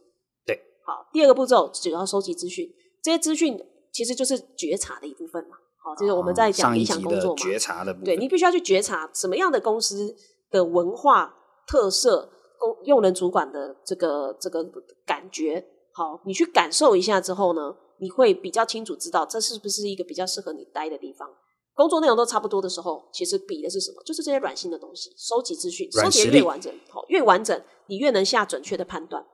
[0.47, 0.61] 对。
[0.87, 2.71] 好，第二个步骤主要收集资讯。
[3.03, 3.59] 这些资讯
[3.93, 10.15] 其实就是觉察的一部分嘛，好，就是我们在讲理想工作嘛，觉察的部分，对，你必须要去觉察什么样的公司
[10.51, 11.35] 的文化
[11.67, 14.65] 特色，工用人主管的这个这个
[15.07, 21.29] 感觉，好，你去感受一下之后呢，你会比较清楚知道这是不是一个比较适合你待的地方。
[21.75, 24.03] 工作内容都差不多的时候，其实比的是什么？
[24.05, 29.25] 就是这些软性的东西，收集资讯，收集越完整，好，越完整，你越能下准确的判断。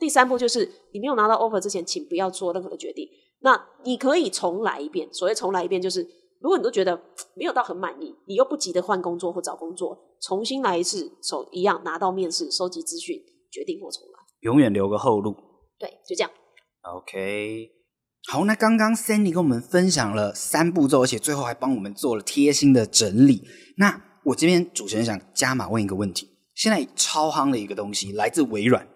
[0.00, 3.06] 第三步就是，你没有拿到 offer 之前，请不要做任何的决定。
[3.40, 5.06] 那你可以重来一遍。
[5.12, 6.00] 所谓重来一遍，就是
[6.40, 6.98] 如果你都觉得
[7.34, 15.34] 没有到很满意，你又不急着换工作或找工作，重新来一次，手一样拿到面试，收集资讯，决定或重来，永远留个后路。
[15.78, 16.30] 对，就这样。
[16.82, 17.68] OK，
[18.30, 23.42] 好，那刚刚 Sandy 跟我们分享了三步骤，而且最后还帮我们做了贴心的整理。
[23.76, 28.88] 那我这边主持人想加码问一个问题：现在超夯的一个东西，来自微软。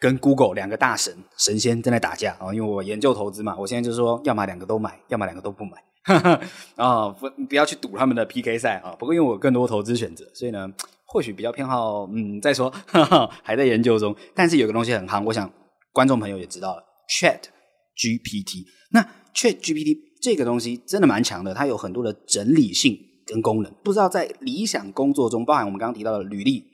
[0.00, 2.52] 跟 Google 两个大神神仙正在打架啊！
[2.52, 5.76] 因为我研究投资嘛，我现在就是说，要么两个都买，要么两个都不买。
[6.76, 8.90] 啊，不不要去赌他们的 PK 赛啊！
[8.98, 10.66] 不过因为我有更多投资选择，所以呢，
[11.06, 14.14] 或许比较偏好嗯，再说哈哈， 还在研究中。
[14.34, 15.52] 但是有个东西很夯，我想
[15.92, 17.40] 观众朋友也知道了，Chat
[17.96, 18.64] GPT。
[18.90, 19.00] 那
[19.34, 23.72] Chat GPT 这个东西真的蛮强的，它有很多的整理性跟功能。
[23.84, 26.64] 不知道在理想工作中，包含我们刚刚提到的履历、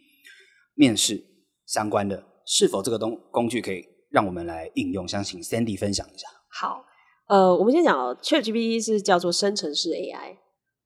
[0.74, 1.22] 面试
[1.66, 2.24] 相关的。
[2.50, 5.06] 是否这个东工具可以让我们来应用？
[5.06, 6.26] 想请 Sandy 分享一下。
[6.50, 6.82] 好，
[7.28, 10.36] 呃，我们先讲哦，ChatGPT 是叫做生成式 AI。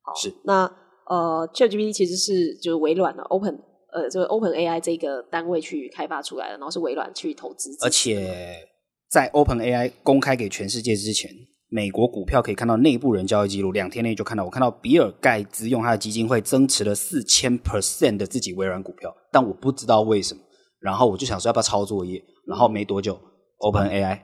[0.02, 0.64] 好，是那
[1.09, 3.59] 呃，ChatGPT 其实是就是微软的 Open
[3.92, 7.70] 呃，这个 Open AI 这个单位去开发出来的，然后是微软去投资。
[7.83, 8.57] 而且
[9.09, 11.31] 在 Open AI 公开给全世界之前，
[11.68, 20.40] 美国股票可以看到内部人交易记录，两天内就看到，我看到比尔盖茨用他的基金会增持了四千 percent 的自己微软股票，但我不知道为什么。
[20.81, 24.20] 然后我就想说要不要抄作业，然后没多久、嗯、，Open AI，嗯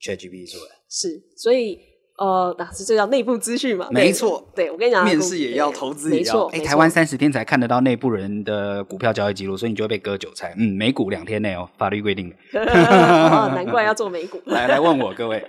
[0.00, 1.78] ，ChatGPT 出来，是，所以
[2.16, 3.88] 呃，那这叫内部资讯嘛？
[3.90, 10.54] 没错，对，我跟你讲，面试也要，投资也要，哎，台湾三十天才看得到内部人的股票交易记录，所以你就会被割韭菜。
[10.58, 12.36] 嗯，美股两天内哦，法律规定的。
[12.60, 14.40] 哦，难怪要做美股。
[14.46, 15.38] 来来问我各位。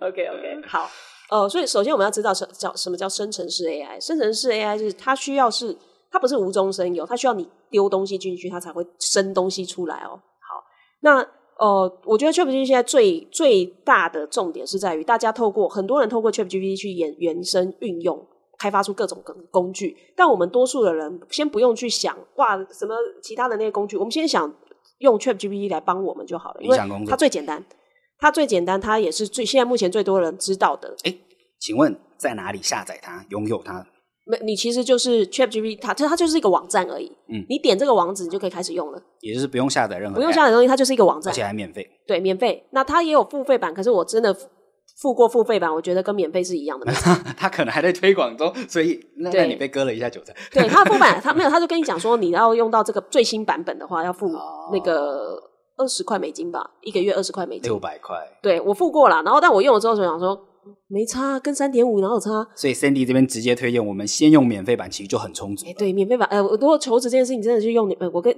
[0.00, 0.88] OK OK，好，
[1.30, 4.00] 呃，所以首先我们要知道什叫什么叫生成式 AI？
[4.00, 5.76] 生成式 AI 就是它需要是。
[6.10, 10.16] 它不是无中生有，它需要你丢东西进去，它才会生东西出来哦。
[10.40, 10.64] 好，
[11.00, 11.22] 那
[11.58, 18.24] 呃，我觉得 ChatGPT 现在最最大的重点是在于，大家透过很多人透过 ChatGPT 去延延伸运用，
[18.56, 19.96] 开发出各种工具。
[20.14, 24.54] 但我们多数的人先不用去想哇，什么其他的那些工具，我们先想
[24.98, 27.64] 用 ChatGPT 来帮我们就好了，因为它最简单，
[28.18, 30.94] 它最简单，它也是最现在目前最多人知道的。
[31.02, 31.12] 哎，
[31.58, 33.84] 请问在哪里下载它，拥有它？
[34.28, 37.10] 没，你其实就是 ChatGPT，它它就是一个网站而已。
[37.28, 39.02] 嗯，你点这个网址，你就可以开始用了。
[39.20, 41.88] 也就是不用下载任何，不用下载东西，它就是一个网站，而且还免费。
[42.06, 42.62] 对，免费。
[42.72, 44.36] 那它也有付费版，可是我真的
[45.00, 46.92] 付过付费版，我觉得跟免费是一样的。
[47.38, 50.34] 它可能还在推广中，所以那那你被割了一下韭菜。
[50.52, 54.30] 对，它付版， 它没有，他就跟你讲说，你要用到这个最新版本的话，要付
[54.72, 55.40] 那个
[55.76, 58.16] 二十块美金吧，一个月二十块美金，六百块。
[58.42, 60.38] 对，我付过了，然后但我用了之后就想说。
[60.86, 62.46] 没差，跟三点五哪有差？
[62.54, 65.66] 所以 Sandy 这边直接推荐我们先用免费版，其实就很充足。
[65.66, 68.34] 哎，对，免费版，呃，如果求职这件事情真的是用，呃，我跟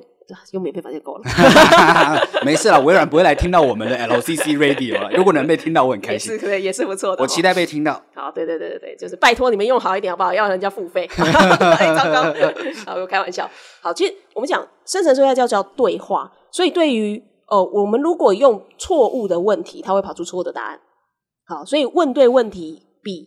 [0.52, 1.22] 用免费版就够了。
[2.44, 5.10] 没事了，微软不会来听到我们的 LCC Radio 了。
[5.12, 6.32] 如果能被听到，我很开心。
[6.32, 7.22] 是，可以，也是不错的。
[7.22, 8.00] 我期待被听到。
[8.14, 10.32] 好，对对对对对，就是拜托你们用好一点好不好？
[10.32, 11.08] 要人家付费。
[11.18, 12.22] 哎，糟糕，
[12.86, 13.48] 好，我开玩笑。
[13.80, 20.78] 好，其实我们讲生成说要叫叫对话，所以对于呃，我们如果用错误的问题，它会跑出错误的答案。
[21.50, 23.26] 好，所以问对问题比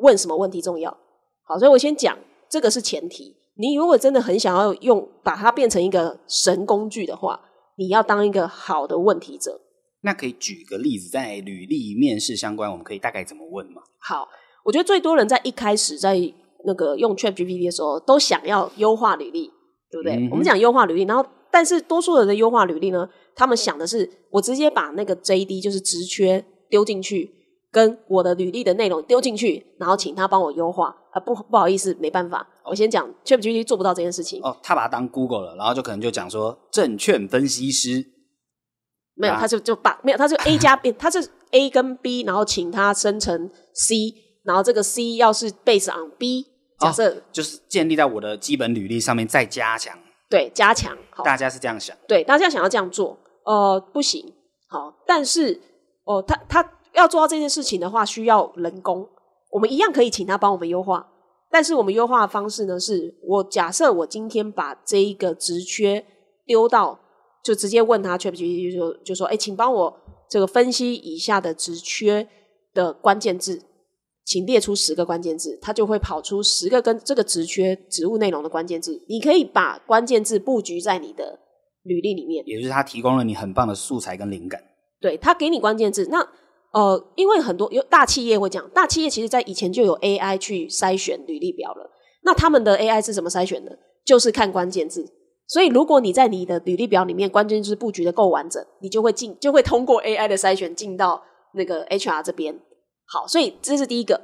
[0.00, 0.96] 问什么问题重要。
[1.44, 3.36] 好，所以我先讲这个是前提。
[3.56, 7.38] 你如果真的很想要用把它变成一个神工具的话，
[7.76, 9.60] 你要当一个好的问题者。
[10.00, 13.82] 那可以举个例子，在履历面试相关，我们可以大概怎么问吗？
[13.98, 14.26] 好，
[14.64, 16.16] 我觉得最多人在一开始在
[16.64, 19.50] 那个用 ChatGPT 的时候，都想要优化履历，
[19.90, 20.14] 对不对？
[20.14, 27.34] 嗯、我们讲优化履历，然后但是多数人的优化履历呢，他们想的是我直接把那个 JD 就是职缺丢进去。
[27.70, 30.94] 跟我的履历的内容丢进去，然后请他帮我优化。
[31.10, 34.42] 啊，不不好意思，没办法，我先讲，ChatGPT 做不到这件事情。
[34.42, 38.04] 哦，他把它当 Google 了，然后就可能就讲说证券分析师，
[39.14, 43.94] 没有，他就就把没有，他就 A 加 B，他是 A 跟 B，然后请他生成 C，
[44.44, 46.46] 然后这个 C 要是 base on B，
[46.78, 54.34] 假设、哦、就是建立在我的基本履历上面再加强，对，加强，好，大家是这样想，对，大家想要这样做，呃，不行，
[54.68, 55.60] 好，但是
[56.04, 56.74] 哦、呃，他他。
[56.94, 59.08] 要做到这件事情的话，需要人工。
[59.50, 61.08] 我们一样可以请他帮我们优化，
[61.50, 66.04] 但是我们优化的方式呢，是我假设我今天把这一个职缺
[66.44, 67.00] 丢到，
[67.42, 72.28] 就直接问他，ChatGPT 就说就说，哎，请帮我这个分析以下的职缺
[72.74, 73.62] 的关键字，
[74.26, 79.02] 请列出十个关键字，它就会跑出十个跟这个职缺职务内容的关键字。
[79.08, 81.38] 你可以把关键字布局在你的
[81.84, 84.62] 履历里面，也就是他提供了你很棒的素材跟灵感。
[85.00, 86.28] 对，他给你关键字，那。
[86.72, 91.90] 呃，因为很多有大企业会讲，大企业其实在以前就有 AI 去筛选履历表了。
[92.22, 93.78] 那他们的 AI 是怎么筛选的？
[94.04, 95.12] 就是看关键字。
[95.46, 101.22] 所以如果你在你的履历表里面关键字布局的够完整，你就会进，就会通过 AI 的筛选进到
[101.54, 102.60] 那个 HR 这边。
[103.06, 104.20] 好，所以这是第一个。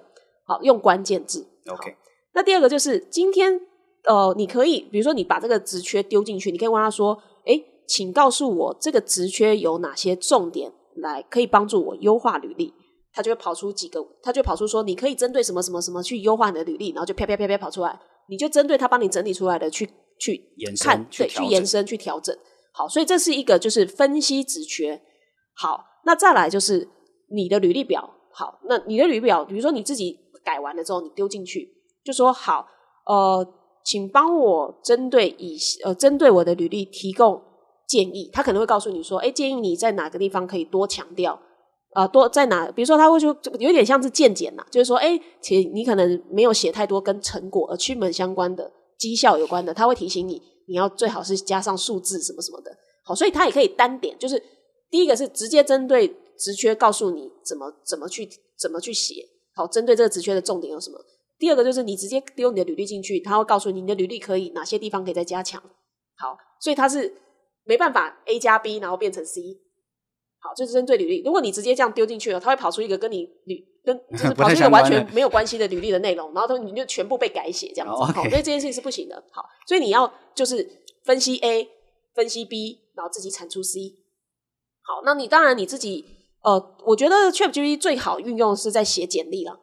[0.47, 1.47] 好，用关键字。
[1.67, 1.97] OK。
[2.35, 3.59] 那第二个就是今天，
[4.05, 12.73] 呃，你可以比如说你把这个职缺丢进去，你可以问他说：“诶，请告诉我这个职缺有哪些重点？”来可以帮助我优化履历，
[13.13, 20.43] 他就会跑出几个，他就会跑出说，你可以针对什么什么什么去优化你的履历，然后就啪啪啪啪跑出来，你就针对他帮你整理出来的去去
[20.83, 22.37] 看，对，去延伸去调整。
[22.73, 25.01] 好，所以这是一个就是分析职缺。
[25.55, 26.89] 好，那再来就是
[27.31, 28.11] 你的履历表。
[28.33, 31.69] 好，那你的履历表，比如说你自己改完了之后，你丢进去，
[32.05, 32.67] 就说好，
[33.07, 33.47] 呃，
[33.85, 37.41] 请帮我针对以呃针对我的履历提供。
[37.87, 41.41] 建议他可能会告诉你说：“哎，建议你在哪个地方可以多强调
[41.93, 42.69] 啊、多在哪？
[42.73, 48.69] 比如说，他会说有点像是见解呐，就是说，哎，其实你可能没有写太多跟成果、而区门相关的
[48.99, 52.77] 绩效有关的，他会提醒你，你要最好是加上数字什么什么的。
[53.05, 54.43] 好，所以他也可以单点，就是
[54.91, 59.25] 第一个是直接针对职缺告诉你怎么怎么去怎么去写。
[59.55, 60.99] 好，针对这个职缺的重点有什么？
[61.39, 65.63] 第二个就是你直接丢你的履历进去，他会告诉你你的履历可以哪些地方可以再加强。
[66.17, 67.15] 好，所以他是。
[67.65, 69.41] 没办法，A 加 B，然后变成 C，
[70.39, 71.23] 好，就是针对履历。
[71.23, 77.95] 如果你直接这样丢进去了，它会跑出一个跟你履跟 就是跑出一个完全没有关系的履历的内容，然后它你就全部被改写这样子。
[77.95, 78.07] Oh.
[78.11, 79.25] 好，所以这件事情是不行的。
[79.33, 80.69] 好，所以你要就是
[81.05, 81.69] 分析 A，
[82.15, 83.81] 分析 B，然后自己产出 C。
[84.83, 86.05] 好，那你当然你自己
[86.43, 89.59] 呃，我觉得 ChatGPT 最好运用是在写简历了，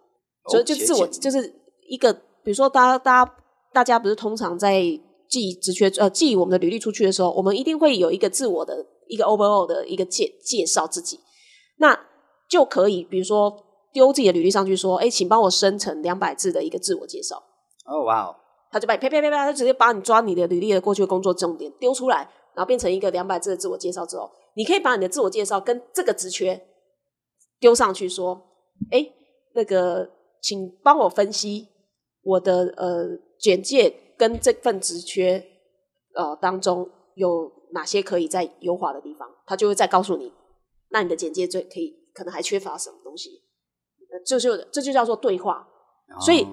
[0.49, 1.53] 所以就自我就是
[1.87, 3.35] 一个，比如说大家大家
[3.71, 4.99] 大家不是通常在。
[5.31, 11.21] 寄职缺呃，寄我们的履历出去的时候，我们一定会有一个自我的一个 overall 的一个介介绍自己，
[11.77, 11.97] 那
[12.49, 13.55] 就可以比如说
[13.93, 17.41] 丢自己的履历上去说，哎，请帮我生成两百字的一个自我介绍。
[17.85, 18.35] 哦，哇哦，
[18.73, 26.61] 他就把你啪啪啪啪，他直接把你抓你的履历的过去的工作重点丢出来，然后变成一个两百字的自我介绍之后，你可以把你的自我介绍跟这个职缺
[27.57, 28.41] 丢上去说，
[28.91, 29.09] 哎，
[29.55, 30.09] 那个
[30.41, 31.69] 请帮我分析
[32.21, 33.05] 我的呃
[33.39, 33.95] 简介。
[34.21, 35.43] 跟这份职缺，
[36.13, 40.31] 呃，当中有哪些可以再优化的地方，他就会再告诉你。
[40.89, 43.31] 那你的简介最可以，可能还缺乏什么东西？
[44.23, 45.67] 这就这就叫做对话。
[46.15, 46.45] 哦、所以，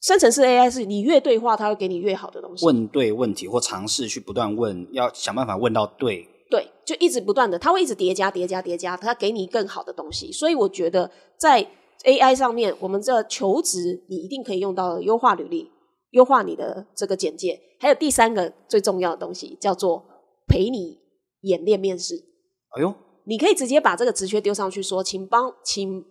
[0.00, 2.64] 生成式 AI 是你越对话，它会给你越好的东西。
[2.64, 6.26] 问对问题或尝试去不断问，要想办法问到对。
[6.50, 10.32] 对，就一直不断的，它会一直叠加、叠加、叠加，它给你更好的东西。
[10.32, 11.68] 所以，我觉得在
[12.04, 15.70] AI 上面，我们这求职，你一定可以用到优化履历。
[16.10, 20.04] 优化你的这个简介，还有第三个最重要的东西叫做
[20.46, 20.98] 陪你
[21.42, 22.14] 演练面试。
[22.76, 22.94] 哎呦，
[23.24, 26.04] 你可以直接把这个职缺丢上去，说，请帮，请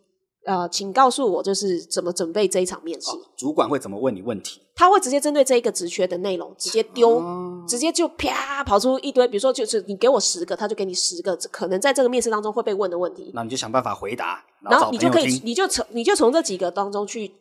[0.45, 3.09] 呃，请告诉我，就是怎么准备这一场面试。
[3.11, 4.61] 哦，主管会怎么问你问题？
[4.75, 13.31] 他会直接针对这一个职缺的内容直接丢，哦，直接就啪跑出一堆，比如说就是你给我十个，他就给你十个可能在这个面试当中会被问的问题。
[13.33, 17.31] 那你就想办法回答，然后，然后你就可以，你就从你就从这几个当中去，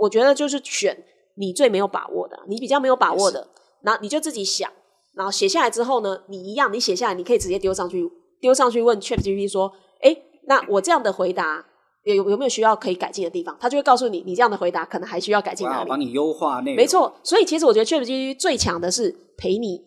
[0.00, 0.96] 我觉得就是选。
[1.36, 3.48] 你最没有把握的，你比较没有把握的，
[3.82, 4.70] 然后你就自己想，
[5.14, 8.10] 然后写下来之后呢，你一样，你写下来，你可以直接丢上去，
[8.40, 10.16] 丢上去问 ChatGPT 说，哎，
[10.48, 11.64] 那我这样的回答
[12.04, 13.56] 有有没有需要可以改进的地方？
[13.60, 16.76] 他就会告诉你，你这样的回答可能还需要改进哪里，帮你优化内容。
[16.76, 19.84] 没错，所以其实我觉得 ChatGPT 最强的是陪你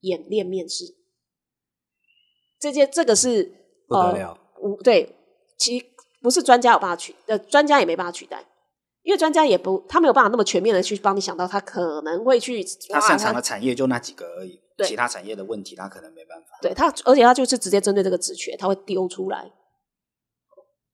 [0.00, 0.84] 演练面试，
[2.60, 3.52] 这件这个是
[3.88, 5.14] 不得了，呃，对，
[5.56, 5.86] 其实
[6.20, 8.44] 不是专家有办法取，呃，专家也没办法取代。
[9.04, 16.58] 因为专家也不，他没有办法那么全面的去帮你想到，他可能会去他擅长的产业就那几个而已，对其他产业的问题他可能没办法。
[16.62, 19.52] 对他，而且他就是直接针对这个职缺，他会丢出来。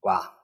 [0.02, 0.34] 哇，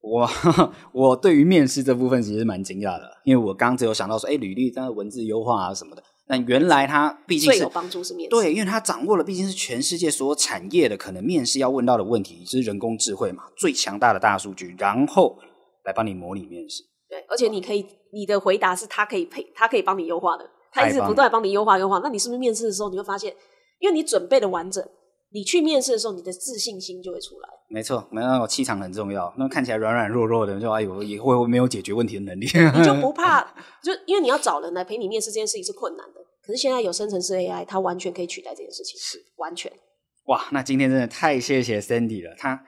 [0.00, 0.30] 我
[0.94, 6.02] 我对于面试这部分其实蛮惊讶的，因为我刚刚只有想到说，哎，履历这样文字优化啊什么的。
[6.28, 15.36] 但原来他毕竟是最有帮助是面试，对，因为他掌握了毕竟是全世界所有产业的可能面试要问到的问题，就是人工智慧嘛，最强大的大数据，然后
[15.84, 16.84] 来帮你模拟面试。
[17.10, 21.98] 对，而且你可以，你的回答是他可以配，他可以帮你优化的，他一直不断帮你优化优化。
[22.02, 23.34] 那你是不是面试的时候你会发现，
[23.80, 24.82] 因为你准备的完整，
[25.32, 27.48] 你去面试的时候，你的自信心就会出来。
[27.68, 29.32] 没错，没有气场很重要。
[29.36, 32.46] 那看起来软软弱弱的，就哎呦，以后会没有解决问题的能力。
[32.46, 33.42] 你就不 怕，
[33.82, 36.20] 就因为你要找人来陪你面试这件事情是困难的。
[36.44, 39.70] 可是现在有生成式 AI，它完全可以取代这件事情，是完全。
[40.26, 42.64] 哇，那今天真的太谢谢 Sandy 了，他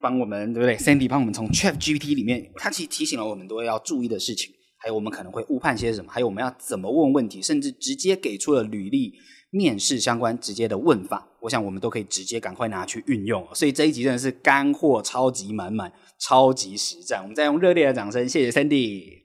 [0.00, 9.14] 帮我们，对不对？Sandy 帮我们从 Chat GPT 里面，他其实提醒了我们都要注意的事情，还有我们可能会误判些什么，还有我们要怎么问问题，甚至直接给出了履历、
[9.50, 13.46] 面试相关直接的问法，我想我们都可以直接赶快拿去运用。
[13.54, 17.22] 所以这一集真的是干货超级满满，超级实战。
[17.22, 19.24] 我们再用热烈的掌声，谢谢 Sandy。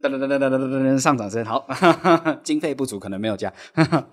[0.00, 4.08] 噔噔噔噔噔噔噔上掌声，好，哈哈哈，经费不足可能没有加，哈哈。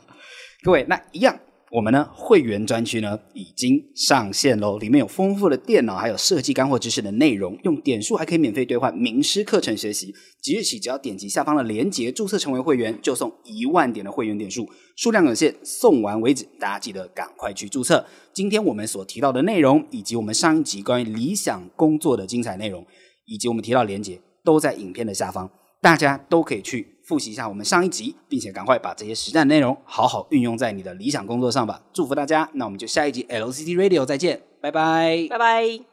[0.63, 1.37] 各位，那一样，
[1.71, 10.13] 我们呢会员专区呢已经上线喽，里面有丰富的电脑还有设计干货知识的内容，用点数还可以免费兑换名师课程学习。
[10.41, 14.67] 即日起，只要点击下方的链接注册成为会员，就送一万点的会员点数，
[14.97, 18.05] 数量有限，送完为止，大家记得赶快去注册。
[18.33, 22.85] 今天我们所提到的内容，以及我们上一集关于理想工作的精彩内容，
[23.25, 25.49] 以及我们提到的链接，都在影片的下方。
[25.81, 31.81] 大家都可以去复习一下我们上一集，并且赶快把这些实战内容好好运用在你的理想工作上吧。
[31.91, 35.90] 祝福大家，那我们就下一集 LCT Radio 再见，拜拜，拜拜。